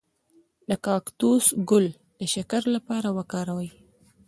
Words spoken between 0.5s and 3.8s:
د کاکتوس ګل د شکر لپاره وکاروئ